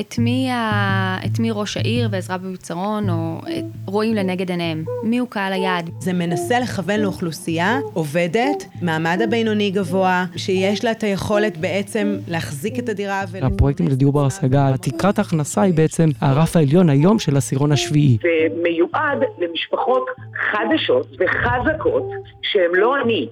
[0.00, 1.18] את מי, ה...
[1.26, 3.64] את מי ראש העיר ועזרה בביצרון או את...
[3.86, 4.84] רואים לנגד עיניהם?
[5.02, 5.90] מי הוא קהל היעד?
[5.98, 12.88] זה מנסה לכוון לאוכלוסייה עובדת, מעמד הבינוני גבוה, שיש לה את היכולת בעצם להחזיק את
[12.88, 13.22] הדירה.
[13.30, 13.44] ול...
[13.44, 18.18] הפרויקטים לדיור בר השגה, תקרת ההכנסה היא בעצם הרף העליון היום של העשירון השביעי.
[18.24, 20.06] ומיועד למשפחות
[20.52, 22.10] חדשות וחזקות
[22.42, 23.28] שהן לא עני.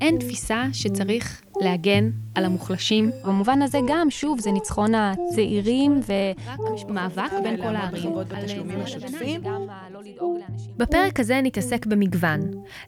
[0.00, 3.10] אין תפיסה שצריך להגן על המוחלשים.
[3.24, 6.00] במובן הזה גם, שוב, זה ניצחון הצעירים
[6.88, 8.14] ומאבק בין כל הערים.
[10.76, 12.40] בפרק הזה נתעסק במגוון.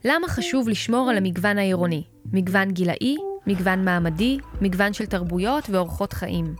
[0.05, 2.03] למה חשוב לשמור על המגוון העירוני?
[2.33, 3.15] מגוון גילאי,
[3.47, 6.55] מגוון מעמדי, מגוון של תרבויות ואורחות חיים.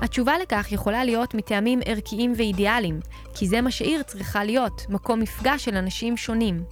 [0.00, 3.00] התשובה לכך יכולה להיות מטעמים ערכיים ואידיאליים,
[3.34, 6.62] כי זה מה שעיר צריכה להיות, מקום מפגש של אנשים שונים.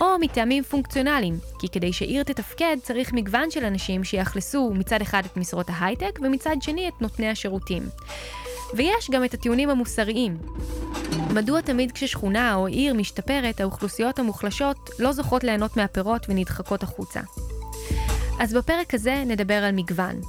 [0.00, 5.36] או מטעמים פונקציונליים, כי כדי שעיר תתפקד צריך מגוון של אנשים שיאכלסו מצד אחד את
[5.36, 7.82] משרות ההייטק ומצד שני את נותני השירותים.
[8.74, 10.38] ויש גם את הטיעונים המוסריים.
[11.34, 17.20] מדוע תמיד כששכונה או עיר משתפרת, האוכלוסיות המוחלשות לא זוכות ליהנות מהפירות ונדחקות החוצה?
[18.40, 20.20] אז בפרק הזה נדבר על מגוון.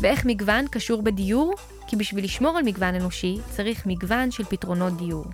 [0.00, 1.54] ואיך מגוון קשור בדיור?
[1.86, 5.24] כי בשביל לשמור על מגוון אנושי צריך מגוון של פתרונות דיור.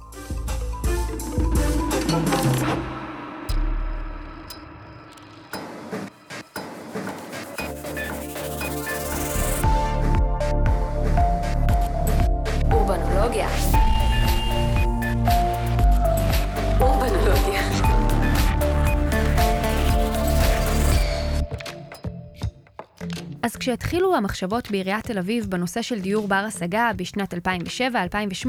[23.42, 28.48] אז כשהתחילו המחשבות בעיריית תל אביב בנושא של דיור בר השגה בשנת 2007-2008,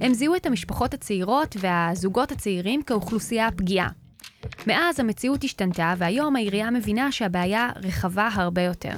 [0.00, 3.88] הם זיהו את המשפחות הצעירות והזוגות הצעירים כאוכלוסייה פגיעה.
[4.66, 8.96] מאז המציאות השתנתה, והיום העירייה מבינה שהבעיה רחבה הרבה יותר.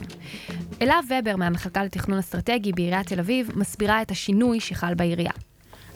[0.83, 5.33] אלה ובר מהמחלקה לתכנון אסטרטגי בעיריית תל אביב מסבירה את השינוי שחל בעירייה.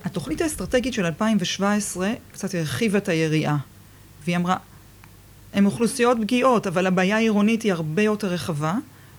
[0.04, 3.56] התוכנית האסטרטגית של 2017 קצת הרחיבה את היריעה,
[4.24, 4.56] והיא אמרה,
[5.52, 8.74] הן אוכלוסיות פגיעות, אבל הבעיה העירונית היא הרבה יותר רחבה.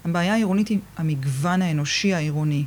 [0.06, 2.66] הבעיה העירונית היא המגוון האנושי העירוני.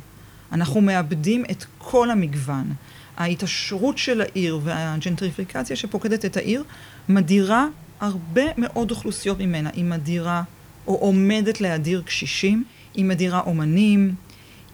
[0.51, 2.73] אנחנו מאבדים את כל המגוון.
[3.17, 6.63] ההתעשרות של העיר והג'נטריפיקציה שפוקדת את העיר
[7.09, 7.67] מדירה
[7.99, 9.69] הרבה מאוד אוכלוסיות ממנה.
[9.73, 10.43] היא מדירה
[10.87, 12.63] או עומדת להדיר קשישים,
[12.93, 14.15] היא מדירה אומנים,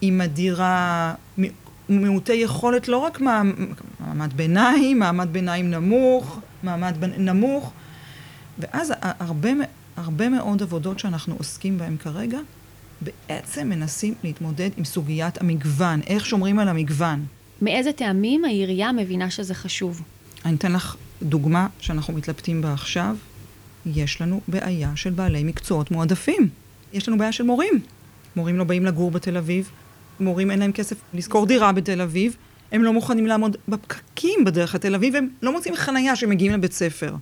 [0.02, 1.14] היא מדירה
[1.90, 7.72] מעוטי יכולת לא רק מעמד ביניים, מעמד ביניים נמוך, מעמד נמוך,
[8.59, 9.50] ואז הרבה
[9.98, 12.40] הרבה מאוד עבודות שאנחנו עוסקים בהן כרגע,
[13.02, 17.25] בעצם מנסים להתמודד עם סוגיית המגוון, איך שומרים על המגוון.
[17.62, 20.02] מאיזה טעמים העירייה מבינה שזה חשוב?
[20.46, 23.16] אני אתן לך דוגמה שאנחנו מתלבטים בה עכשיו.
[23.86, 26.50] יש לנו בעיה של בעלי מקצועות מועדפים.
[26.94, 27.80] יש לנו בעיה של מורים.
[28.35, 29.69] מורים לא באים לגור בתל אביב,
[30.19, 32.35] מורים אין להם כסף לשכור דירה בתל אביב,
[32.72, 37.16] הם לא מוכנים לעמוד בפקקים בדרך לתל אביב, הם לא מוצאים חנייה שמגיעים לבית ספר.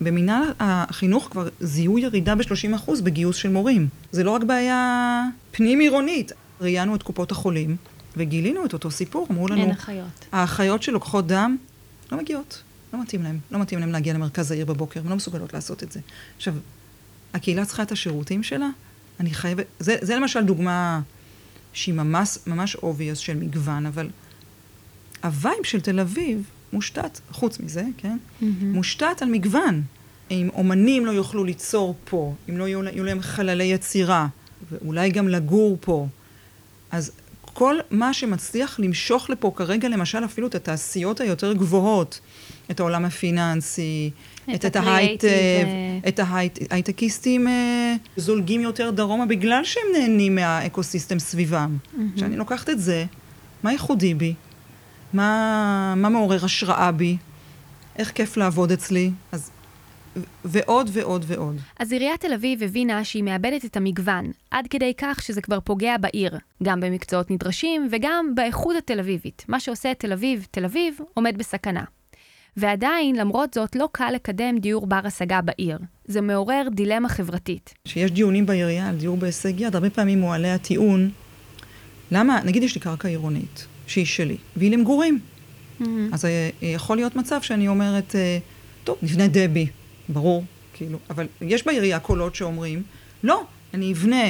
[0.00, 3.88] במינהל החינוך כבר זיהו ירידה ב-30% בגיוס של מורים.
[4.12, 6.32] זה לא רק בעיה פנים-עירונית.
[6.60, 7.76] ראיינו את קופות החולים
[8.16, 9.60] וגילינו את אותו סיפור, אמרו לנו...
[9.60, 10.26] אין אחיות.
[10.32, 11.56] האחיות שלוקחות דם
[12.12, 13.38] לא מגיעות, לא מתאים להם.
[13.50, 16.00] לא מתאים להם להגיע למרכז העיר בבוקר, הן לא מסוגלות לעשות את זה.
[16.36, 16.54] עכשיו,
[17.34, 18.68] הקהילה צריכה את השירותים שלה,
[19.20, 19.66] אני חייבת...
[19.78, 21.00] זה, זה למשל דוגמה
[21.72, 24.10] שהיא ממש, ממש obvious של מגוון, אבל
[25.22, 28.16] ה vibe של תל אביב מושתת, חוץ מזה, כן?
[28.18, 28.44] Mm-hmm.
[28.62, 29.82] מושתת על מגוון.
[30.30, 34.26] אם אומנים לא יוכלו ליצור פה, אם לא יהיו, יהיו להם חללי יצירה,
[34.70, 36.06] ואולי גם לגור פה,
[36.90, 42.20] אז כל מה שמצליח למשוך לפה כרגע, למשל אפילו את התעשיות היותר גבוהות,
[42.70, 44.10] את העולם הפיננסי,
[44.54, 45.28] את, את ההייטק,
[46.08, 46.20] את
[46.70, 51.76] ההייטקיסטים אה, זולגים יותר דרומה בגלל שהם נהנים מה ecosystem סביבם.
[52.16, 52.38] כשאני mm-hmm.
[52.38, 53.04] לוקחת את זה,
[53.62, 54.34] מה ייחודי בי?
[55.12, 57.16] מה, מה מעורר השראה בי,
[57.96, 59.50] איך כיף לעבוד אצלי, אז
[60.44, 61.56] ועוד ועוד ועוד.
[61.78, 65.96] אז עיריית תל אביב הבינה שהיא מאבדת את המגוון, עד כדי כך שזה כבר פוגע
[65.96, 69.44] בעיר, גם במקצועות נדרשים וגם באיכות התל אביבית.
[69.48, 71.84] מה שעושה את תל אביב, תל אביב, עומד בסכנה.
[72.56, 75.78] ועדיין, למרות זאת, לא קל לקדם דיור בר השגה בעיר.
[76.04, 77.74] זה מעורר דילמה חברתית.
[77.84, 81.10] כשיש דיונים בעירייה על דיור בהישג יד, הרבה פעמים מועלה הטיעון,
[82.10, 85.18] למה, נגיד יש לי קרקע עירונית, שהיא שלי, והיא למגורים.
[85.80, 85.84] Mm-hmm.
[86.12, 88.38] אז אה, יכול להיות מצב שאני אומרת, אה,
[88.84, 89.66] טוב, נבנה דבי,
[90.08, 90.44] ברור,
[90.74, 92.82] כאילו, אבל יש בעירייה קולות שאומרים,
[93.22, 93.44] לא,
[93.74, 94.24] אני אבנה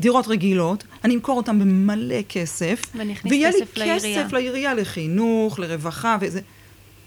[0.00, 2.82] דירות רגילות, אני אמכור אותן במלא כסף,
[3.24, 6.40] ויהיה לי כסף לעירייה, לחינוך, לרווחה, וזה...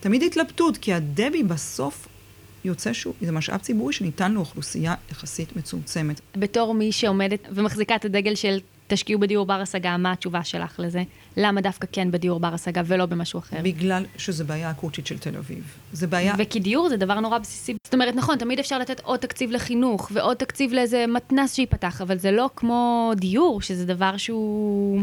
[0.08, 2.08] תמיד התלבטות, כי הדבי בסוף
[2.66, 6.22] יוצא שהוא, זה משאב ציבורי שניתן לאוכלוסייה יחסית מצומצמת.
[6.36, 11.04] בתור מי שעומדת ומחזיקה את הדגל של תשקיעו בדיור בר השגה, מה התשובה שלך לזה?
[11.38, 13.58] למה דווקא כן בדיור בר השגה ולא במשהו אחר?
[13.64, 15.64] בגלל שזה בעיה אקוטית של תל אביב.
[15.94, 16.36] זה בעיה...
[16.38, 17.76] וכי דיור זה דבר נורא בסיסי.
[17.84, 22.18] זאת אומרת, נכון, תמיד אפשר לתת עוד תקציב לחינוך, ועוד תקציב לאיזה מתנ"ס שייפתח, אבל
[22.18, 25.02] זה לא כמו דיור, שזה דבר שהוא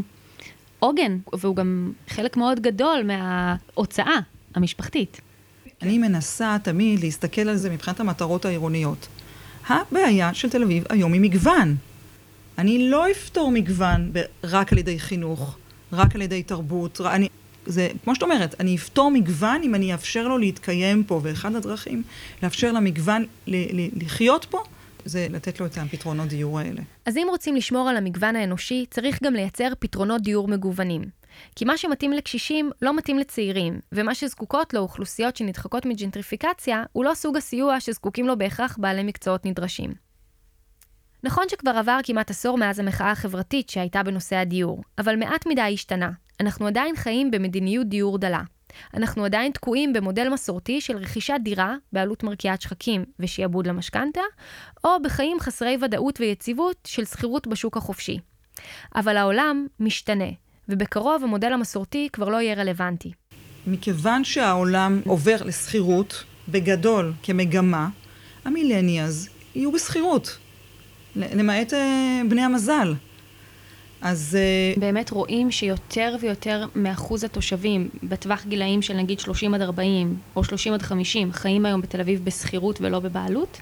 [0.78, 4.18] עוגן, והוא גם חלק מאוד גדול מההוצאה
[4.54, 5.20] המשפחתית.
[5.82, 9.08] אני מנסה תמיד להסתכל על זה מבחינת המטרות העירוניות.
[9.68, 11.76] הבעיה של תל אביב היום היא מגוון.
[12.58, 14.12] אני לא אפתור מגוון
[14.44, 15.56] רק על ידי חינוך,
[15.92, 17.00] רק על ידי תרבות.
[17.00, 17.28] אני,
[17.66, 22.02] זה, כמו שאת אומרת, אני אפתור מגוון אם אני אאפשר לו להתקיים פה, ואחד הדרכים
[22.42, 24.62] לאפשר למגוון ל- ל- לחיות פה,
[25.04, 26.80] זה לתת לו את הפתרונות דיור האלה.
[27.06, 31.02] אז אם רוצים לשמור על המגוון האנושי, צריך גם לייצר פתרונות דיור מגוונים.
[31.56, 37.14] כי מה שמתאים לקשישים לא מתאים לצעירים, ומה שזקוקות לו אוכלוסיות שנדחקות מג'נטריפיקציה, הוא לא
[37.14, 39.94] סוג הסיוע שזקוקים לו בהכרח בעלי מקצועות נדרשים.
[41.22, 46.10] נכון שכבר עבר כמעט עשור מאז המחאה החברתית שהייתה בנושא הדיור, אבל מעט מדי השתנה.
[46.40, 48.42] אנחנו עדיין חיים במדיניות דיור דלה.
[48.94, 54.20] אנחנו עדיין תקועים במודל מסורתי של רכישת דירה בעלות מרקיעת שחקים ושיעבוד למשכנתה,
[54.84, 58.18] או בחיים חסרי ודאות ויציבות של שכירות בשוק החופשי.
[58.94, 60.28] אבל העולם משתנה,
[60.68, 63.12] ובקרוב המודל המסורתי כבר לא יהיה רלוונטי.
[63.66, 67.88] מכיוון שהעולם עובר לשכירות, בגדול, כמגמה,
[68.44, 70.38] המילניאז יהיו בשכירות,
[71.16, 72.94] למעט אה, בני המזל.
[74.02, 74.38] אז...
[74.40, 80.44] אה, באמת רואים שיותר ויותר מאחוז התושבים בטווח גילאים של נגיד 30 עד 40 או
[80.44, 83.60] 30 עד 50 חיים היום בתל אביב בשכירות ולא בבעלות?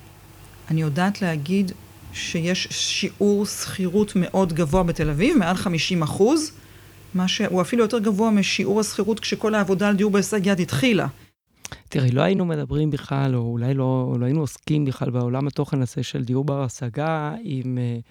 [0.70, 1.72] אני יודעת להגיד
[2.12, 6.52] שיש שיעור שכירות מאוד גבוה בתל אביב, מעל 50 אחוז,
[7.14, 11.06] מה שהוא אפילו יותר גבוה משיעור השכירות כשכל העבודה על דיור בהישג יד התחילה.
[11.88, 16.02] תראי, לא היינו מדברים בכלל, או אולי לא, לא היינו עוסקים בכלל בעולם התוכן הזה
[16.02, 18.02] של דיור בר השגה, אם uh,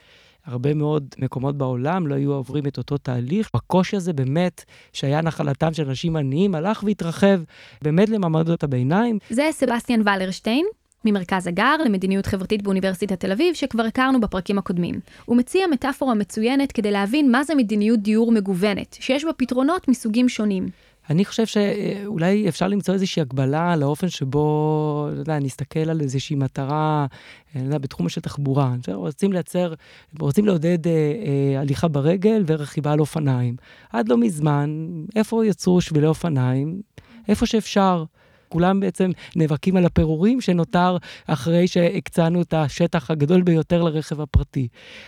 [0.46, 3.50] הרבה מאוד מקומות בעולם לא היו עוברים את אותו תהליך.
[3.54, 7.42] הקושי הזה באמת, שהיה נחלתם של אנשים עניים, הלך והתרחב
[7.82, 9.20] באמת למעמדות הביניים.
[9.30, 10.66] זה סבסטיאן ולרשטיין,
[11.06, 15.00] ממרכז הגר למדיניות חברתית באוניברסיטת תל אביב, שכבר הכרנו בפרקים הקודמים.
[15.26, 20.30] הוא מציע מטאפורה מצוינת כדי להבין מה זה מדיניות דיור מגוונת, שיש בה פתרונות מסוגים
[20.30, 20.68] שונים.
[21.10, 27.06] אני חושב שאולי אפשר למצוא איזושהי הגבלה לאופן שבו, לא יודע, נסתכל על איזושהי מטרה,
[27.56, 28.76] לא יודע, בתחום של תחבורה.
[28.94, 29.74] רוצים לייצר,
[30.20, 33.56] רוצים לעודד אה, אה, הליכה ברגל ורכיבה על אופניים.
[33.94, 36.82] עד לא מזמן, איפה יצרו שבילי אופניים?
[37.28, 38.04] איפה שאפשר.
[38.52, 44.68] כולם בעצם נאבקים על הפירורים שנותר אחרי שהקצנו את השטח הגדול ביותר לרכב הפרטי.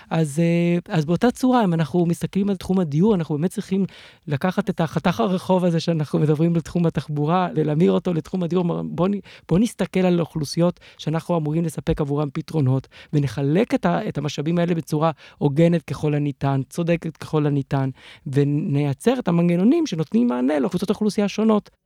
[0.10, 3.86] אז, אה, אז באותה צורה, אם אנחנו מסתכלים על תחום הדיור, אנחנו באמת צריכים
[4.28, 8.84] לקחת את החתך הרחוב הזה שאנחנו מדברים בתחום התחבורה, להמיר אותו לתחום הדיור.
[8.84, 9.12] בואו
[9.50, 14.76] בוא נסתכל על אוכלוסיות שאנחנו אמורים לספק עבורם פתרונות, ונחלק את, ה, את המשאבים האלה
[14.76, 17.90] בצורה הוגנת ככל הניתן, צודקת ככל הניתן,
[18.28, 21.83] ונייצר את המנגנונים שנותנים מענה לאוכלוסיות האוכלוסייה השונות.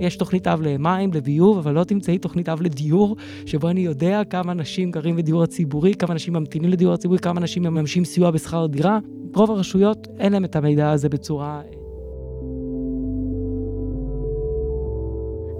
[0.00, 3.16] יש תוכנית אב למים, לביוב, אבל לא תמצאי תוכנית אב לדיור,
[3.46, 7.62] שבו אני יודע כמה אנשים גרים בדיור הציבורי, כמה אנשים ממתינים לדיור הציבורי, כמה אנשים
[7.62, 8.98] מממשים סיוע בשכר דירה.
[9.34, 11.60] רוב הרשויות אין להם את המידע הזה בצורה...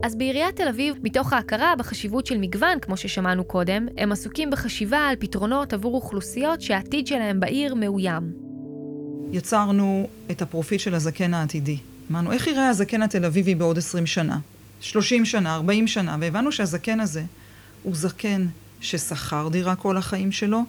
[0.04, 4.98] אז בעיריית תל אביב, מתוך ההכרה בחשיבות של מגוון, כמו ששמענו קודם, הם עסוקים בחשיבה
[4.98, 8.32] על פתרונות עבור אוכלוסיות שהעתיד שלהם בעיר מאוים.
[9.32, 11.76] יצרנו את הפרופיל של הזקן העתידי.
[12.12, 14.38] אמרנו, איך יראה הזקן התל אביבי בעוד 20 שנה?
[14.80, 17.24] 30 שנה, 40 שנה, והבנו שהזקן הזה
[17.82, 18.46] הוא זקן
[18.80, 20.62] ששכר דירה כל החיים שלו,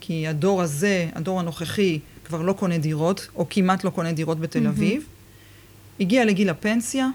[0.00, 4.66] כי הדור הזה, הדור הנוכחי, כבר לא קונה דירות, או כמעט לא קונה דירות בתל
[4.66, 5.02] אביב.
[5.02, 6.02] Mm-hmm.
[6.02, 7.08] הגיע לגיל הפנסיה,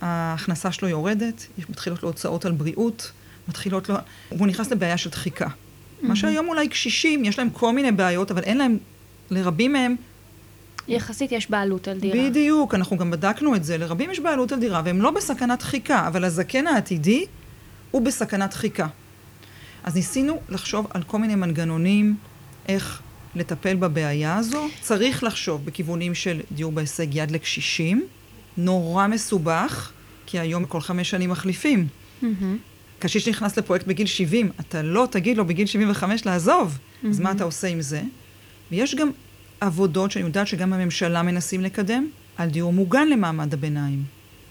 [0.00, 3.12] ההכנסה שלו יורדת, מתחילות לו הוצאות על בריאות,
[3.48, 3.94] מתחילות לו...
[4.32, 5.46] והוא נכנס לבעיה של דחיקה.
[5.46, 6.06] Mm-hmm.
[6.06, 8.78] מה שהיום אולי קשישים, יש להם כל מיני בעיות, אבל אין להם,
[9.30, 9.96] לרבים מהם,
[10.88, 12.30] יחסית יש בעלות על דירה.
[12.30, 13.78] בדיוק, אנחנו גם בדקנו את זה.
[13.78, 17.26] לרבים יש בעלות על דירה, והם לא בסכנת דחיקה, אבל הזקן העתידי
[17.90, 18.86] הוא בסכנת דחיקה.
[19.84, 22.16] אז ניסינו לחשוב על כל מיני מנגנונים,
[22.68, 23.00] איך
[23.34, 24.68] לטפל בבעיה הזו.
[24.80, 28.06] צריך לחשוב בכיוונים של דיור בהישג יד לקשישים.
[28.56, 29.92] נורא מסובך,
[30.26, 31.86] כי היום כל חמש שנים מחליפים.
[32.22, 32.26] Mm-hmm.
[32.98, 36.78] קשיש נכנס לפרויקט בגיל 70, אתה לא תגיד לו בגיל 75 לעזוב.
[36.78, 37.08] Mm-hmm.
[37.08, 38.02] אז מה אתה עושה עם זה?
[38.70, 39.10] ויש גם
[39.60, 44.02] עבודות שאני יודעת שגם הממשלה מנסים לקדם, על דיור מוגן למעמד הביניים.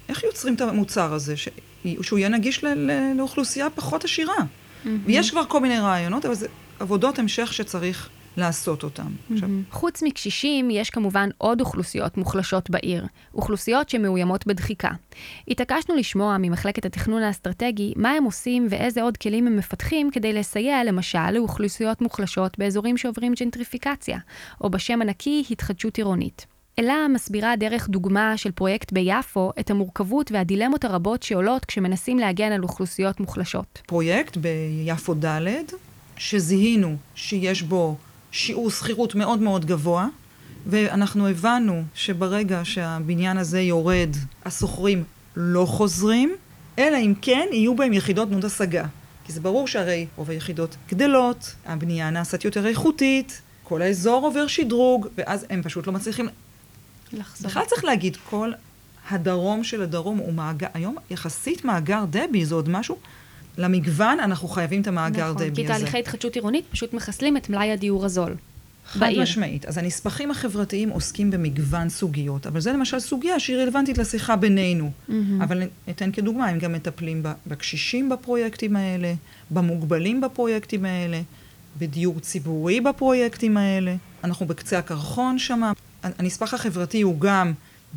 [0.09, 1.49] איך יוצרים את המוצר הזה, ש...
[2.01, 2.67] שהוא יהיה נגיש ל...
[3.17, 4.33] לאוכלוסייה פחות עשירה?
[4.35, 4.87] Mm-hmm.
[5.05, 6.47] ויש כבר כל מיני רעיונות, אבל זה
[6.79, 9.11] עבודות המשך שצריך לעשות אותם.
[9.33, 14.89] עכשיו, חוץ מקשישים, יש כמובן עוד אוכלוסיות מוחלשות בעיר, אוכלוסיות שמאוימות בדחיקה.
[15.47, 20.83] התעקשנו לשמוע ממחלקת התכנון האסטרטגי מה הם עושים ואיזה עוד כלים הם מפתחים כדי לסייע
[20.83, 24.17] למשל לאוכלוסיות מוחלשות באזורים שעוברים ג'נטריפיקציה,
[24.61, 26.45] או בשם הנקי התחדשות עירונית.
[26.79, 32.63] אלה מסבירה דרך דוגמה של פרויקט ביפו את המורכבות והדילמות הרבות שעולות כשמנסים להגן על
[32.63, 33.81] אוכלוסיות מוחלשות.
[33.87, 35.47] פרויקט ביפו ד',
[36.17, 37.97] שזיהינו שיש בו
[38.31, 40.07] שיעור שכירות מאוד מאוד גבוה,
[40.67, 44.09] ואנחנו הבנו שברגע שהבניין הזה יורד,
[44.45, 45.03] השוכרים
[45.35, 46.35] לא חוזרים,
[46.79, 48.85] אלא אם כן יהיו בהם יחידות תנות השגה.
[49.25, 55.07] כי זה ברור שהרי רוב היחידות גדלות, הבנייה נעשית יותר איכותית, כל האזור עובר שדרוג,
[55.17, 56.27] ואז הם פשוט לא מצליחים...
[57.13, 57.49] לחזור.
[57.49, 58.51] בכלל צריך להגיד, כל
[59.09, 62.97] הדרום של הדרום הוא מאגר, היום יחסית מאגר דבי זה עוד משהו,
[63.59, 65.73] למגוון אנחנו חייבים את המאגר נכון, כי הזה.
[65.73, 68.35] תהליכי התחדשות עירונית פשוט מחסלים את מלאי הדיור הזול.
[68.85, 69.21] חד בעיר.
[69.21, 69.65] משמעית.
[69.65, 74.91] אז הנספחים החברתיים עוסקים במגוון סוגיות, אבל זה למשל סוגיה שהיא רלוונטית לשיחה בינינו.
[75.43, 79.13] אבל ניתן כדוגמה, הם גם מטפלים בקשישים בפרויקטים האלה,
[79.51, 81.21] במוגבלים בפרויקטים האלה,
[81.79, 83.95] בדיור ציבורי בפרויקטים האלה.
[84.23, 85.71] אנחנו בקצה הקרחון שם.
[86.03, 87.53] הנספח החברתי הוא גם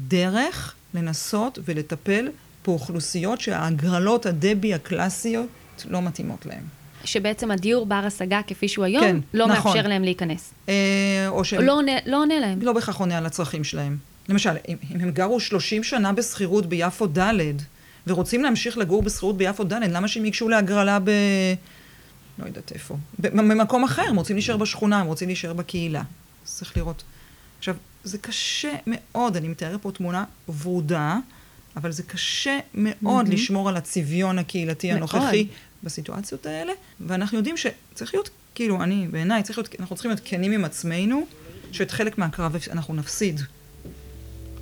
[0.09, 2.29] דרך לנסות ולטפל
[2.67, 5.49] באוכלוסיות שההגרלות הדבי הקלאסיות
[5.89, 6.63] לא מתאימות להן.
[7.05, 9.73] שבעצם הדיור בר השגה כפי שהוא היום, כן, לא נכון.
[9.73, 10.55] מאפשר להם להיכנס.
[10.69, 10.75] אה,
[11.29, 11.63] או שהם...
[11.63, 12.63] לא עונה, לא עונה להם.
[12.63, 13.97] לא בהכרח עונה על הצרכים שלהם.
[14.29, 17.33] למשל, אם, אם הם גרו 30 שנה בשכירות ביפו ד'
[18.07, 21.11] ורוצים להמשיך לגור בשכירות ביפו ד', למה שהם ייגשו להגרלה ב...
[22.39, 22.97] לא יודעת איפה.
[23.19, 26.03] במקום אחר, הם רוצים להישאר בשכונה, הם רוצים להישאר בקהילה.
[26.45, 27.03] צריך לראות.
[27.59, 30.25] עכשיו, זה קשה מאוד, אני מתארת פה תמונה
[30.63, 31.19] ורודה,
[31.77, 33.31] אבל זה קשה מאוד מהמם.
[33.31, 34.97] לשמור על הצביון הקהילתי מאוד.
[34.97, 35.47] הנוכחי
[35.83, 40.53] בסיטואציות האלה, ואנחנו יודעים שצריך להיות, כאילו, אני, בעיניי, צריך להיות, אנחנו צריכים להיות כנים
[40.53, 41.27] עם עצמנו,
[41.73, 43.41] שאת חלק מהקרב אנחנו נפסיד.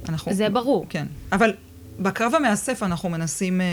[0.09, 0.35] אנחנו...
[0.35, 0.87] זה ברור.
[0.88, 1.07] כן.
[1.33, 1.52] אבל
[1.99, 3.67] בקרב המאסף אנחנו מנסים אה,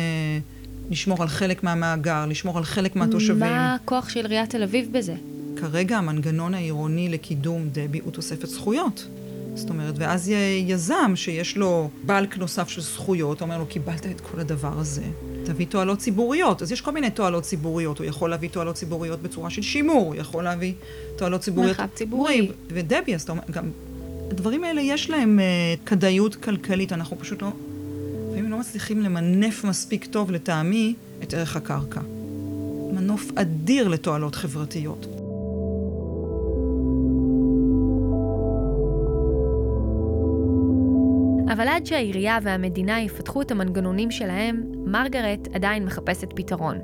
[0.90, 3.40] לשמור על חלק מהמאגר, לשמור על חלק מהתושבים.
[3.40, 5.16] מה הכוח של עיריית תל אביב בזה?
[5.56, 9.08] כרגע המנגנון העירוני לקידום דבי הוא תוספת זכויות.
[9.58, 10.32] זאת אומרת, ואז
[10.66, 15.04] יזם שיש לו בלק נוסף של זכויות, אומר לו, קיבלת את כל הדבר הזה,
[15.46, 16.62] תביא תועלות ציבוריות.
[16.62, 17.98] אז יש כל מיני תועלות ציבוריות.
[17.98, 20.74] הוא יכול להביא תועלות ציבוריות בצורה של שימור, הוא יכול להביא
[21.16, 21.80] תועלות ציבוריות...
[21.80, 22.52] מרחב ציבורי.
[22.68, 23.72] ודבי, אז אתה אומר, גם...
[24.32, 27.52] הדברים האלה יש להם uh, כדאיות כלכלית, אנחנו פשוט לא...
[28.32, 32.02] לפעמים לא מצליחים למנף מספיק טוב, לטעמי, את ערך הקרקע.
[32.94, 35.17] מנוף אדיר לתועלות חברתיות.
[41.52, 46.78] אבל עד שהעירייה והמדינה יפתחו את המנגנונים שלהם, מרגרט עדיין מחפשת פתרון.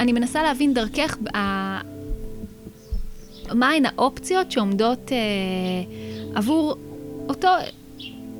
[0.00, 1.80] אני מנסה להבין דרכך ה...
[3.54, 5.18] מהן האופציות שעומדות אה,
[6.34, 6.76] עבור
[7.28, 7.48] אותו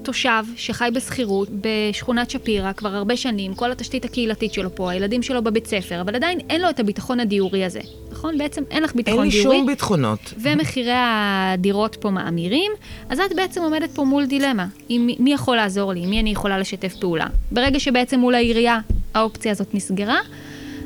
[0.02, 5.42] תושב שחי בשכירות בשכונת שפירא כבר הרבה שנים, כל התשתית הקהילתית שלו פה, הילדים שלו
[5.42, 7.80] בבית ספר, אבל עדיין אין לו את הביטחון הדיורי הזה,
[8.10, 8.38] נכון?
[8.38, 9.56] בעצם אין לך אין ביטחון לי דיורי.
[9.56, 10.34] שום ביטחונות.
[10.42, 12.72] ומחירי הדירות פה מאמירים,
[13.08, 14.66] אז את בעצם עומדת פה מול דילמה.
[14.88, 16.00] עם מי יכול לעזור לי?
[16.00, 17.26] עם מי אני יכולה לשתף פעולה?
[17.50, 18.78] ברגע שבעצם מול העירייה
[19.14, 20.18] האופציה הזאת נסגרה,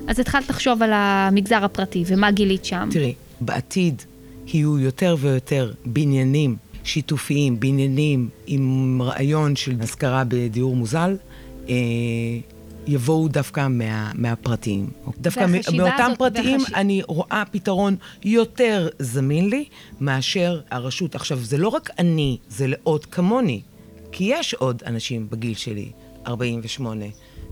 [0.08, 2.88] אז התחלת לחשוב על המגזר הפרטי, ומה גילית שם?
[2.90, 4.02] תראי, בעתיד
[4.46, 11.16] יהיו יותר ויותר בניינים שיתופיים, בניינים עם רעיון של השכרה בדיור מוזל,
[11.68, 11.74] אה,
[12.86, 14.86] יבואו דווקא מה, מהפרטיים.
[15.18, 19.64] דווקא מ- והחשיבה מאותם הזאת- פרטיים והחש- אני רואה פתרון יותר זמין לי
[20.00, 21.14] מאשר הרשות.
[21.14, 23.60] עכשיו, זה לא רק אני, זה לעוד כמוני.
[24.12, 25.90] כי יש עוד אנשים בגיל שלי,
[26.26, 27.04] 48,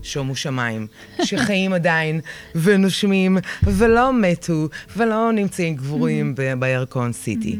[0.03, 0.87] שומו שמיים,
[1.25, 2.19] שחיים עדיין
[2.55, 7.59] ונושמים ולא מתו ולא נמצאים קבורים ב- בירקון סיטי.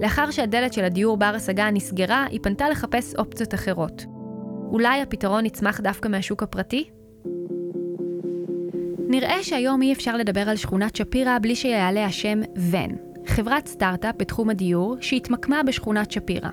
[0.00, 4.04] לאחר שהדלת של הדיור בר השגה נסגרה, היא פנתה לחפש אופציות אחרות.
[4.70, 6.84] אולי הפתרון יצמח דווקא מהשוק הפרטי?
[9.08, 12.90] נראה שהיום אי אפשר לדבר על שכונת שפירא בלי שיעלה השם ון,
[13.26, 16.50] חברת סטארט-אפ בתחום הדיור שהתמקמה בשכונת שפירא.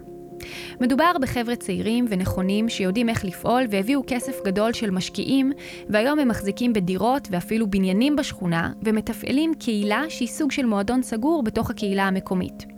[0.82, 5.52] מדובר בחבר'ה צעירים ונכונים שיודעים איך לפעול והביאו כסף גדול של משקיעים,
[5.90, 11.70] והיום הם מחזיקים בדירות ואפילו בניינים בשכונה, ומתפעלים קהילה שהיא סוג של מועדון סגור בתוך
[11.70, 12.73] הקהילה המקומית.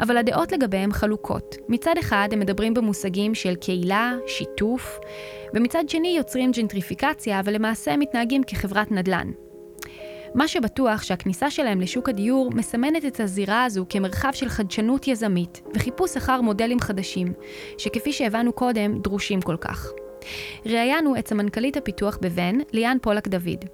[0.00, 1.56] אבל הדעות לגביהם חלוקות.
[1.68, 4.98] מצד אחד הם מדברים במושגים של קהילה, שיתוף,
[5.54, 9.30] ומצד שני יוצרים ג'נטריפיקציה, ולמעשה מתנהגים כחברת נדל"ן.
[10.34, 16.16] מה שבטוח שהכניסה שלהם לשוק הדיור מסמנת את הזירה הזו כמרחב של חדשנות יזמית וחיפוש
[16.16, 17.32] אחר מודלים חדשים,
[17.78, 19.92] שכפי שהבנו קודם, דרושים כל כך.
[20.66, 23.64] ראיינו את סמנכ"לית הפיתוח בבן, ליאן פולק דוד.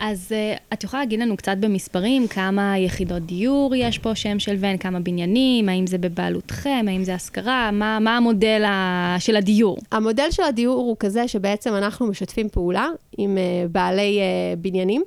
[0.00, 4.56] אז uh, את יכולה להגיד לנו קצת במספרים כמה יחידות דיור יש פה שם של
[4.58, 9.16] ון, כמה בניינים, האם זה בבעלותכם, האם זה השכרה, מה, מה המודל ה...
[9.18, 9.76] של הדיור?
[9.92, 12.88] המודל של הדיור הוא כזה שבעצם אנחנו משתפים פעולה
[13.18, 15.02] עם uh, בעלי uh, בניינים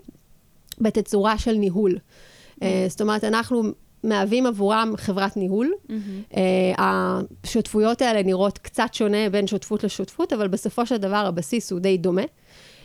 [0.81, 1.91] בתצורה של ניהול.
[1.91, 2.63] Mm-hmm.
[2.63, 3.63] Uh, זאת אומרת, אנחנו
[4.03, 5.71] מהווים עבורם חברת ניהול.
[5.71, 6.33] Mm-hmm.
[6.33, 6.38] Uh,
[6.77, 11.98] השותפויות האלה נראות קצת שונה בין שותפות לשותפות, אבל בסופו של דבר הבסיס הוא די
[11.98, 12.21] דומה.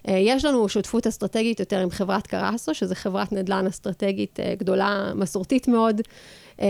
[0.08, 5.12] אה, יש לנו שותפות אסטרטגית יותר עם חברת קרסו, שזו חברת נדל"ן אסטרטגית אה, גדולה,
[5.14, 6.00] מסורתית מאוד,
[6.60, 6.66] אה,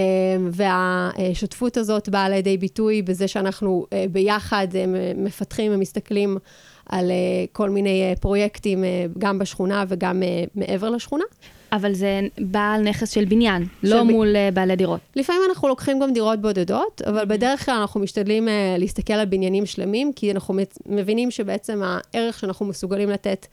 [0.50, 4.68] והשותפות הזאת באה לידי ביטוי בזה שאנחנו ביחד
[5.16, 6.38] מפתחים ומסתכלים
[6.86, 7.10] על
[7.52, 8.84] כל מיני פרויקטים,
[9.18, 10.22] גם בשכונה וגם
[10.54, 11.24] מעבר לשכונה.
[11.72, 14.06] אבל זה בעל נכס של בניין, של לא ב...
[14.06, 15.00] מול uh, בעלי דירות.
[15.16, 17.26] לפעמים אנחנו לוקחים גם דירות בודדות, אבל mm-hmm.
[17.26, 20.54] בדרך כלל אנחנו משתדלים uh, להסתכל על בניינים שלמים, כי אנחנו
[20.86, 23.46] מבינים שבעצם הערך שאנחנו מסוגלים לתת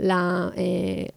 [0.00, 0.02] uh,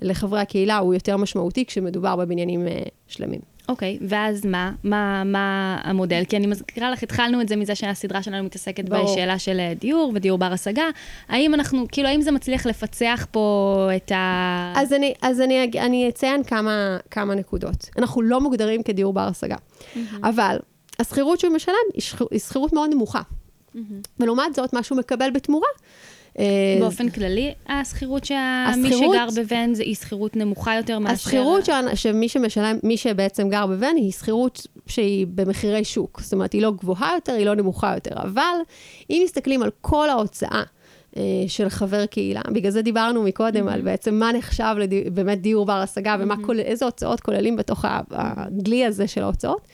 [0.01, 2.67] לחברי הקהילה הוא יותר משמעותי כשמדובר בבניינים
[3.07, 3.56] שלמים.
[3.69, 4.71] אוקיי, okay, ואז מה?
[4.83, 5.23] מה?
[5.23, 6.23] מה המודל?
[6.29, 9.13] כי אני מזכירה לך, התחלנו את זה מזה שהסדרה שלנו מתעסקת ברור.
[9.13, 10.85] בשאלה של אה, דיור ודיור בר השגה.
[11.29, 14.73] האם אנחנו, כאילו, האם זה מצליח לפצח פה את ה...
[14.75, 17.89] אז אני, אז אני, אני אציין כמה, כמה נקודות.
[17.97, 19.97] אנחנו לא מוגדרים כדיור בר השגה, mm-hmm.
[20.23, 20.57] אבל
[20.99, 23.21] השכירות שהוא משלם היא שכירות מאוד נמוכה.
[23.21, 23.79] Mm-hmm.
[24.19, 25.69] ולעומת זאת, מה שהוא מקבל בתמורה,
[26.79, 31.13] באופן כללי, השכירות שמי שגר בוון היא שכירות נמוכה יותר מאשר...
[31.13, 36.21] השכירות שמי שמשלם, מי שבעצם גר בוון, היא שכירות שהיא במחירי שוק.
[36.21, 38.15] זאת אומרת, היא לא גבוהה יותר, היא לא נמוכה יותר.
[38.15, 38.57] אבל
[39.09, 40.63] אם מסתכלים על כל ההוצאה,
[41.17, 42.41] אה, של חבר קהילה.
[42.51, 43.71] בגלל זה דיברנו מקודם mm-hmm.
[43.71, 46.87] על בעצם מה נחשב לדי, באמת דיור בר השגה ואיזה mm-hmm.
[46.87, 49.67] הוצאות כוללים בתוך הדלי הזה של ההוצאות.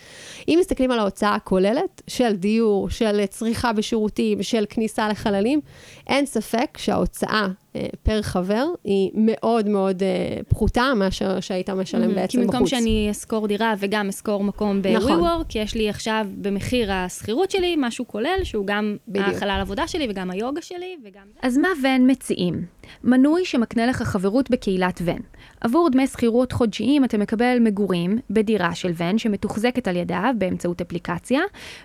[0.48, 5.62] אם מסתכלים על ההוצאה הכוללת של דיור, של צריכה בשירותים, של כניסה לחללים,
[6.07, 12.15] אין ספק שההוצאה אה, פר חבר היא מאוד מאוד אה, פחותה מאשר שהיית משלם mm-hmm,
[12.15, 12.51] בעצם בחוץ.
[12.51, 15.43] כי במקום שאני אשכור דירה וגם אשכור מקום ב-WeWork, נכון.
[15.55, 19.27] יש לי עכשיו במחיר השכירות שלי משהו כולל, שהוא גם בדיוק.
[19.27, 21.39] החלל עבודה שלי וגם היוגה שלי וגם זה.
[21.41, 22.65] אז מה ון מציעים?
[23.03, 25.19] מנוי שמקנה לך חברות בקהילת ון.
[25.62, 31.41] עבור דמי שכירות חודשיים אתה מקבל מגורים בדירה של ון שמתוחזקת על ידיו באמצעות אפליקציה,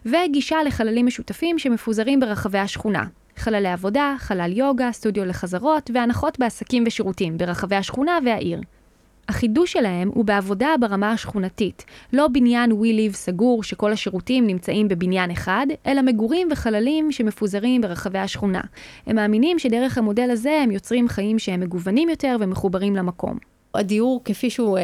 [0.07, 3.05] וגישה לחללים משותפים שמפוזרים ברחבי השכונה.
[3.39, 8.61] חללי עבודה, חלל יוגה, סטודיו לחזרות והנחות בעסקים ושירותים ברחבי השכונה והעיר.
[9.29, 15.31] החידוש שלהם הוא בעבודה ברמה השכונתית, לא בניין We Live סגור שכל השירותים נמצאים בבניין
[15.31, 18.61] אחד, אלא מגורים וחללים שמפוזרים ברחבי השכונה.
[19.07, 23.39] הם מאמינים שדרך המודל הזה הם יוצרים חיים שהם מגוונים יותר ומחוברים למקום.
[23.75, 24.83] הדיור כפי שהוא אה,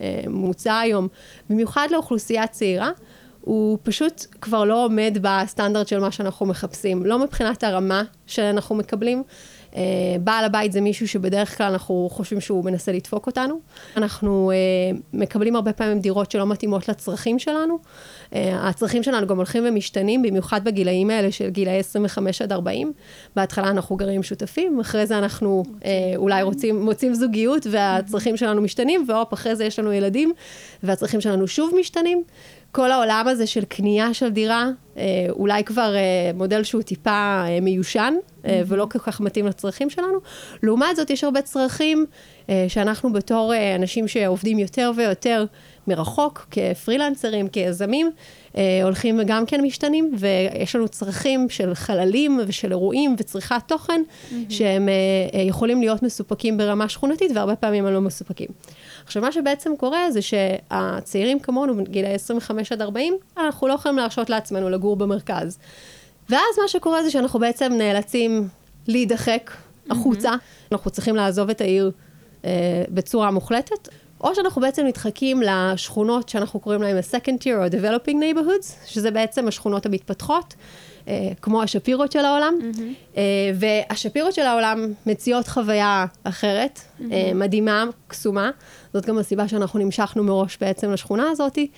[0.00, 1.08] אה, מוצע היום,
[1.50, 2.90] במיוחד לאוכלוסייה צעירה,
[3.46, 7.06] הוא פשוט כבר לא עומד בסטנדרט של מה שאנחנו מחפשים.
[7.06, 9.22] לא מבחינת הרמה שאנחנו מקבלים.
[9.72, 9.78] Uh,
[10.20, 13.60] בעל הבית זה מישהו שבדרך כלל אנחנו חושבים שהוא מנסה לדפוק אותנו.
[13.96, 17.78] אנחנו uh, מקבלים הרבה פעמים דירות שלא מתאימות לצרכים שלנו.
[18.30, 22.92] Uh, הצרכים שלנו גם הולכים ומשתנים, במיוחד בגילאים האלה של גילאי 25 עד 40.
[23.36, 25.84] בהתחלה אנחנו גרים שותפים, אחרי זה אנחנו uh,
[26.16, 30.32] אולי רוצים, מוצאים זוגיות והצרכים שלנו משתנים, והופ, אחרי זה יש לנו ילדים
[30.82, 32.22] והצרכים שלנו שוב משתנים.
[32.72, 37.58] כל העולם הזה של קנייה של דירה, אה, אולי כבר אה, מודל שהוא טיפה אה,
[37.62, 38.48] מיושן, mm-hmm.
[38.66, 40.18] ולא כל כך מתאים לצרכים שלנו.
[40.62, 42.06] לעומת זאת, יש הרבה צרכים
[42.68, 45.44] שאנחנו בתור אנשים שעובדים יותר ויותר
[45.86, 48.10] מרחוק, כפרילנסרים, כיזמים,
[48.82, 54.34] הולכים וגם כן משתנים, ויש לנו צרכים של חללים ושל אירועים וצריכת תוכן, mm-hmm.
[54.48, 54.88] שהם
[55.48, 58.48] יכולים להיות מסופקים ברמה שכונתית, והרבה פעמים הם לא מסופקים.
[59.06, 64.30] עכשיו, מה שבעצם קורה זה שהצעירים כמונו, בגילי 25 עד 40, אנחנו לא יכולים להרשות
[64.30, 65.58] לעצמנו לגור במרכז.
[66.30, 68.48] ואז מה שקורה זה שאנחנו בעצם נאלצים
[68.86, 69.50] להידחק
[69.90, 70.30] החוצה.
[70.32, 70.72] Mm-hmm.
[70.72, 71.90] אנחנו צריכים לעזוב את העיר
[72.44, 72.50] אה,
[72.88, 73.88] בצורה מוחלטת.
[74.26, 79.48] או שאנחנו בעצם נדחקים לשכונות שאנחנו קוראים להן ה-second tier או developing neighborhoods, שזה בעצם
[79.48, 80.54] השכונות המתפתחות,
[81.08, 82.54] אה, כמו השפירות של העולם.
[82.60, 83.16] Mm-hmm.
[83.16, 83.22] אה,
[83.54, 87.02] והשפירות של העולם מציעות חוויה אחרת, mm-hmm.
[87.12, 88.50] אה, מדהימה, קסומה.
[88.92, 91.68] זאת גם הסיבה שאנחנו נמשכנו מראש בעצם לשכונה הזאתי.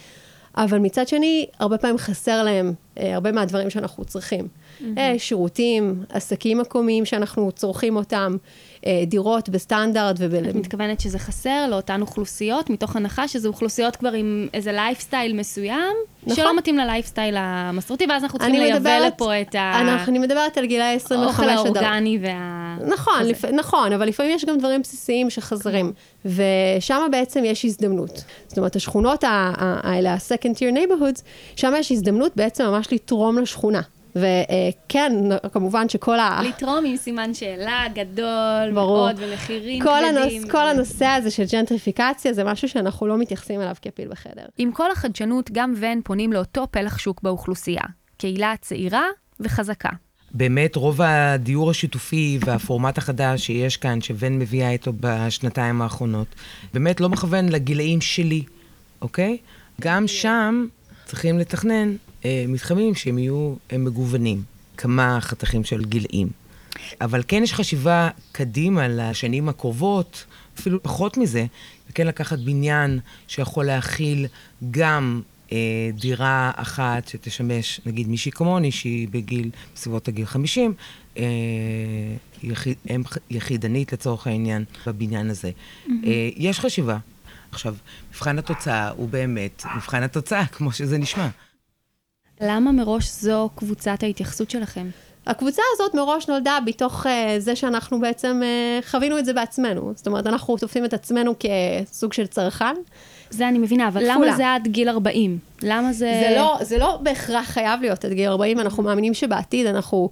[0.57, 4.49] אבל מצד שני, הרבה פעמים חסר להם אה, הרבה מהדברים שאנחנו צריכים.
[4.49, 4.85] Mm-hmm.
[4.99, 10.35] אה, שירותים, עסקים מקומיים שאנחנו צורכים אותם, אה, דירות בסטנדרט וב...
[10.35, 15.95] את מתכוונת שזה חסר לאותן אוכלוסיות, מתוך הנחה שזה אוכלוסיות כבר עם איזה לייפסטייל מסוים,
[16.23, 16.37] נכון.
[16.37, 19.81] שלא מתאים ללייפסטייל המסורתי, ואז אנחנו צריכים לייבא מדברת, לפה את ה...
[19.81, 22.77] אנחנו, אני מדברת על גילאי 25 האוכל האורגני וה...
[22.87, 23.45] נכון, לפ...
[23.45, 25.93] נכון, אבל לפעמים יש גם דברים בסיסיים שחסרים,
[26.25, 28.25] ושם בעצם יש הזדמנות.
[28.47, 31.23] זאת אומרת, השכונות האלה, ה-second tier neighborhoods,
[31.57, 33.81] שם יש הזדמנות בעצם ממש לתרום לשכונה.
[34.17, 35.13] וכן,
[35.53, 36.41] כמובן שכל ה...
[36.43, 38.97] לתרום עם סימן שאלה גדול ברור.
[38.97, 40.35] מאוד, ומחירים כל, כבדים.
[40.35, 44.45] הנוס, כל הנושא הזה של ג'נטריפיקציה זה משהו שאנחנו לא מתייחסים אליו כפיל בחדר.
[44.59, 47.83] עם כל החדשנות, גם ון פונים לאותו פלח שוק באוכלוסייה.
[48.17, 49.05] קהילה צעירה
[49.41, 49.91] וחזקה.
[50.31, 56.27] באמת, רוב הדיור השיתופי והפורמט החדש שיש כאן, שבן מביאה איתו בשנתיים האחרונות,
[56.75, 58.43] באמת לא מכוון לגילאים שלי,
[59.03, 59.37] אוקיי?
[59.81, 60.67] גם שם
[61.05, 64.43] צריכים לתכנן אה, מתחמים שהם יהיו הם מגוונים,
[64.77, 66.29] כמה חתכים של גילאים.
[67.01, 70.25] אבל כן יש חשיבה קדימה לשנים הקרובות,
[70.59, 71.47] אפילו פחות מזה,
[71.91, 74.27] וכן לקחת בניין שיכול להכיל
[74.71, 80.75] גם אה, דירה אחת שתשמש, נגיד מישהי כמוני, שהיא בגיל, בסביבות הגיל 50,
[81.19, 81.25] אה,
[82.43, 85.51] יחיד, אם יחידנית לצורך העניין בבניין הזה.
[85.51, 85.91] Mm-hmm.
[86.07, 86.99] אה, יש חשיבה.
[87.53, 87.75] עכשיו,
[88.11, 91.29] מבחן התוצאה הוא באמת מבחן התוצאה, כמו שזה נשמע.
[92.41, 94.87] למה מראש זו קבוצת ההתייחסות שלכם?
[95.27, 99.93] הקבוצה הזאת מראש נולדה מתוך uh, זה שאנחנו בעצם uh, חווינו את זה בעצמנו.
[99.97, 102.75] זאת אומרת, אנחנו תופסים את עצמנו כסוג של צרכן.
[103.31, 104.27] זה אני מבינה, אבל כפולה.
[104.27, 105.39] למה זה עד גיל 40?
[105.63, 106.23] למה זה...
[106.29, 110.09] זה לא, זה לא בהכרח חייב להיות עד גיל 40, אנחנו מאמינים שבעתיד אנחנו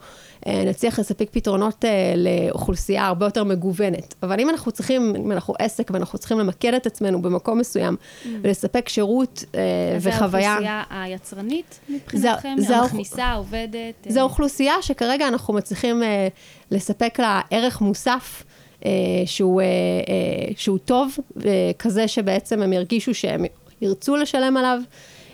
[0.67, 4.15] נצליח לספק פתרונות אה, לאוכלוסייה הרבה יותר מגוונת.
[4.23, 7.97] אבל אם אנחנו צריכים, אם אנחנו עסק ואנחנו צריכים למקד את עצמנו במקום מסוים
[8.43, 9.61] ולספק שירות אה,
[9.99, 10.51] זה וחוויה...
[10.51, 12.55] האוכלוסייה היצרנית מבחינתכם?
[12.59, 14.07] זה המכניסה, עובדת?
[14.07, 16.29] אה, זו אוכלוסייה שכרגע אנחנו מצליחים אה,
[16.71, 18.43] לספק לה ערך מוסף.
[18.85, 18.91] אה,
[19.27, 23.45] שהוא, אה, אה, שהוא טוב, אה, כזה שבעצם הם ירגישו שהם
[23.81, 24.81] ירצו לשלם עליו,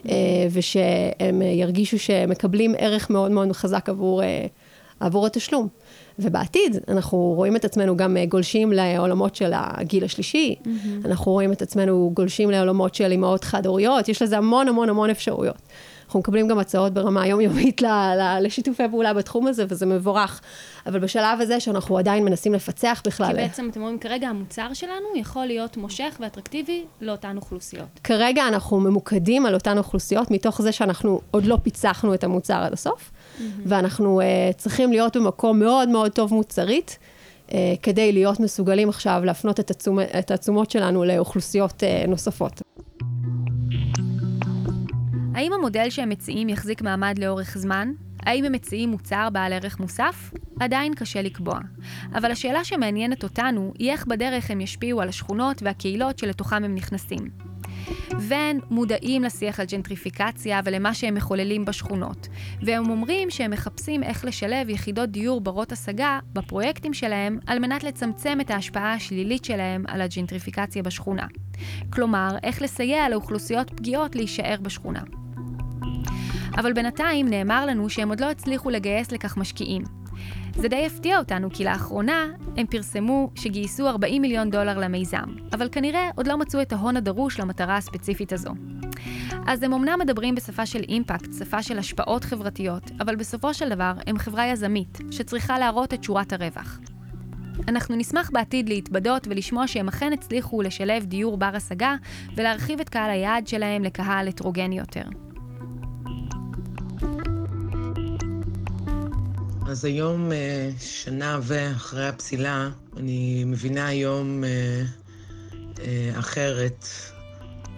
[0.09, 0.15] אה,
[0.53, 4.47] ושהם אה, ירגישו שהם מקבלים ערך מאוד מאוד חזק עבור, אה,
[5.03, 5.69] עבור התשלום.
[6.19, 10.69] ובעתיד אנחנו רואים את עצמנו גם אה, גולשים לעולמות של הגיל השלישי, mm-hmm.
[11.05, 15.57] אנחנו רואים את עצמנו גולשים לעולמות של אימהות חד-הוריות, יש לזה המון המון המון אפשרויות.
[16.13, 20.41] אנחנו מקבלים גם הצעות ברמה יומיומית ל- ל- לשיתופי פעולה בתחום הזה, וזה מבורך.
[20.87, 23.27] אבל בשלב הזה שאנחנו עדיין מנסים לפצח בכלל...
[23.27, 28.01] כי בעצם אתם רואים כרגע המוצר שלנו יכול להיות מושך ואטרקטיבי לאותן אוכלוסיות.
[28.05, 32.73] כרגע אנחנו ממוקדים על אותן אוכלוסיות, מתוך זה שאנחנו עוד לא פיצחנו את המוצר עד
[32.73, 33.11] הסוף.
[33.67, 36.99] ואנחנו uh, צריכים להיות במקום מאוד מאוד טוב מוצרית,
[37.49, 37.53] uh,
[37.83, 39.99] כדי להיות מסוגלים עכשיו להפנות את, התשומ...
[40.19, 42.63] את התשומות שלנו לאוכלוסיות uh, נוספות.
[45.35, 47.93] האם המודל שהם מציעים יחזיק מעמד לאורך זמן?
[48.21, 50.31] האם הם מציעים מוצר בעל ערך מוסף?
[50.61, 51.59] עדיין קשה לקבוע.
[52.15, 57.52] אבל השאלה שמעניינת אותנו היא איך בדרך הם ישפיעו על השכונות והקהילות שלתוכם הם נכנסים.
[58.29, 62.29] ון מודעים לשיח על ג'נטריפיקציה ולמה שהם מחוללים בשכונות,
[62.63, 68.39] והם אומרים שהם מחפשים איך לשלב יחידות דיור ברות השגה בפרויקטים שלהם על מנת לצמצם
[68.41, 71.27] את ההשפעה השלילית שלהם על הג'נטריפיקציה בשכונה.
[71.91, 75.03] כלומר, איך לסייע לאוכלוסיות פגיעות להישאר בשכונה.
[76.59, 80.02] אבל בינתיים נאמר לנו שהם עוד לא הצליחו לגייס לכך משקיעים.
[80.57, 86.11] זה די הפתיע אותנו, כי לאחרונה הם פרסמו שגייסו 40 מיליון דולר למיזם, אבל כנראה
[86.17, 88.51] עוד לא מצאו את ההון הדרוש למטרה הספציפית הזו.
[89.47, 93.93] אז הם אמנם מדברים בשפה של אימפקט, שפה של השפעות חברתיות, אבל בסופו של דבר
[94.07, 96.81] הם חברה יזמית, שצריכה להראות את שורת הרווח.
[97.69, 101.95] אנחנו נשמח בעתיד להתבדות ולשמוע שהם אכן הצליחו לשלב דיור בר השגה
[102.37, 105.05] ולהרחיב את קהל היעד שלהם לקהל הטרוגני יותר.
[109.67, 114.83] אז היום, אה, שנה ואחרי הפסילה, אני מבינה היום אה,
[115.81, 116.87] אה, אחרת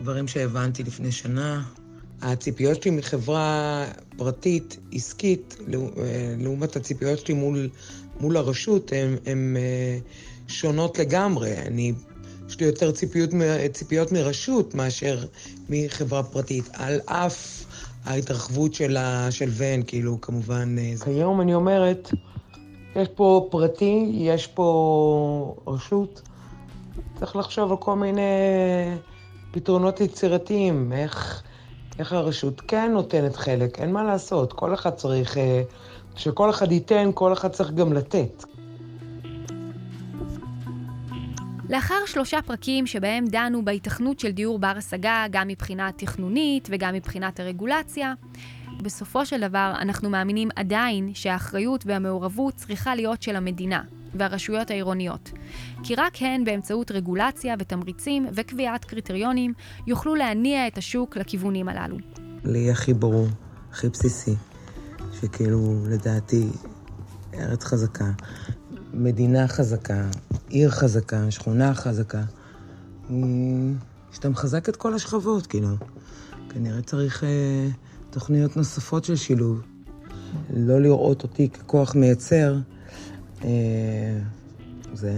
[0.03, 1.62] דברים שהבנתי לפני שנה.
[2.23, 3.85] הציפיות שלי מחברה
[4.16, 5.57] פרטית, עסקית,
[6.38, 7.68] לעומת הציפיות שלי מול,
[8.20, 8.92] מול הרשות,
[9.27, 9.57] הן
[10.49, 11.53] שונות לגמרי.
[11.57, 11.92] אני,
[12.49, 13.31] יש לי יותר ציפיות,
[13.73, 15.25] ציפיות מרשות מאשר
[15.68, 17.63] מחברה פרטית, על אף
[18.04, 20.76] ההתרחבות של, ה, של ון, כאילו, כמובן...
[21.04, 22.10] כיום אני אומרת,
[22.96, 26.22] יש פה פרטי, יש פה רשות.
[27.18, 28.22] צריך לחשוב על כל מיני
[29.50, 31.42] פתרונות יצירתיים, איך,
[31.98, 35.36] איך הרשות כן נותנת חלק, אין מה לעשות, כל אחד צריך,
[36.14, 38.44] כשכל אחד ייתן, כל אחד צריך גם לתת.
[41.68, 47.40] לאחר שלושה פרקים שבהם דנו בהיתכנות של דיור בר השגה, גם מבחינה תכנונית וגם מבחינת
[47.40, 48.14] הרגולציה,
[48.83, 53.83] בסופו של דבר אנחנו מאמינים עדיין שהאחריות והמעורבות צריכה להיות של המדינה
[54.14, 55.31] והרשויות העירוניות.
[55.83, 59.53] כי רק הן באמצעות רגולציה ותמריצים וקביעת קריטריונים
[59.87, 61.96] יוכלו להניע את השוק לכיוונים הללו.
[62.44, 63.27] לי הכי ברור,
[63.70, 64.35] הכי בסיסי,
[65.20, 66.48] שכאילו לדעתי
[67.35, 68.11] ארץ חזקה,
[68.92, 70.09] מדינה חזקה,
[70.54, 72.22] עיר חזקה, שכונה חזקה,
[74.12, 75.68] שאתה מחזק את כל השכבות, כאילו.
[76.48, 77.68] כנראה צריך אה,
[78.10, 79.62] תוכניות נוספות של שילוב.
[80.56, 82.56] לא לראות אותי ככוח מייצר,
[83.44, 83.50] אה,
[84.92, 85.12] זה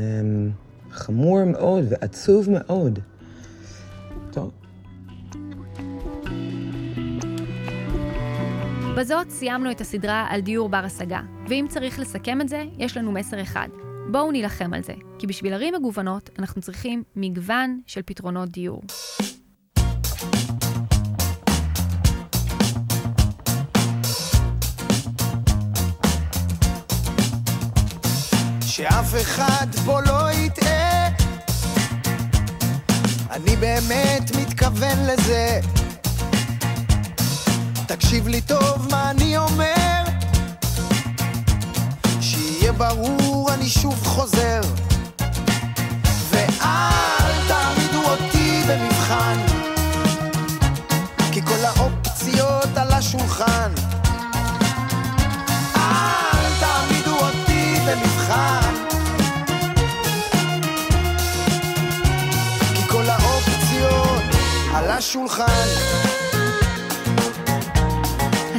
[0.90, 2.98] חמור מאוד ועצוב מאוד.
[4.30, 4.50] טוב.
[8.96, 13.12] בזאת סיימנו את הסדרה על דיור בר השגה, ואם צריך לסכם את זה, יש לנו
[13.12, 13.68] מסר אחד.
[14.10, 18.82] בואו נילחם על זה, כי בשביל ערים מגוונות אנחנו צריכים מגוון של פתרונות דיור.
[28.60, 31.08] שאף אחד פה לא יטעה.
[33.30, 35.60] אני באמת מתכוון לזה.
[37.86, 40.05] תקשיב לי טוב מה אני אומר
[42.76, 44.60] ברור אני שוב חוזר.
[46.30, 49.38] ואל תעמידו אותי במבחן
[51.32, 53.70] כי כל האופציות על השולחן.
[55.76, 58.86] אל תעמידו אותי במבחן
[64.76, 66.15] על השולחן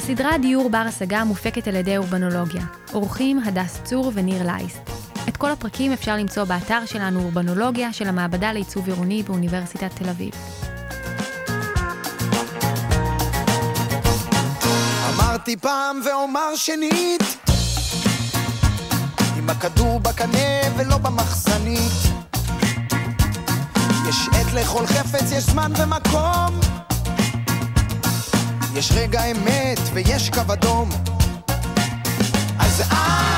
[0.10, 2.62] הסדרה דיור בר השגה מופקת על ידי אורבנולוגיה.
[2.91, 4.89] עורכים הדס צור וניר לייסט.
[5.30, 10.32] את כל הפרקים אפשר למצוא באתר שלנו אורבנולוגיה של המעבדה לעיצוב עירוני באוניברסיטת תל אביב.
[15.13, 17.24] אמרתי פעם ואומר שנית
[19.38, 21.91] עם הכדור בקנה ולא במחסנית
[24.10, 26.60] יש עת לכל חפץ, יש זמן ומקום
[28.77, 30.89] יש רגע אמת ויש קו אדום.
[32.59, 33.37] אז אל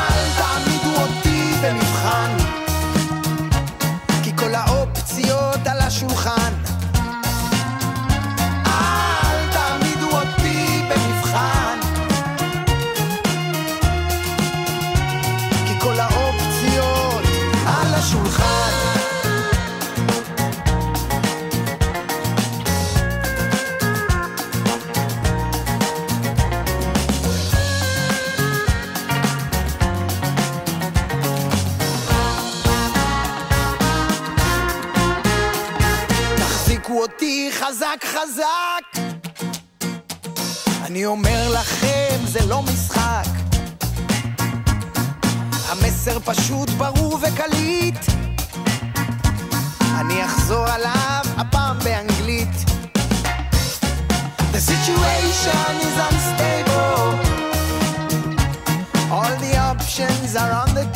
[37.70, 39.02] חזק חזק.
[40.86, 43.26] אני אומר לכם זה לא משחק.
[45.70, 48.00] המסר פשוט ברור וקליט.
[50.00, 52.50] אני אחזור עליו הפעם באנגלית.
[54.54, 57.06] The situation is unstable.
[59.12, 60.89] All the options are on the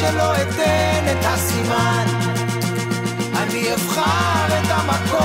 [0.00, 2.06] שלא אתן את הסימן.
[3.36, 5.19] אני אבחר את המקום